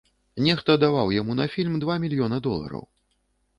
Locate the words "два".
1.85-1.99